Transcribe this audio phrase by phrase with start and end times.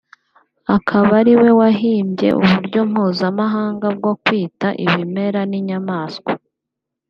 [0.75, 6.31] akaba ari we wahimbye uburyo mpuzamahanga bwo kwita ibimera n’inyamaswa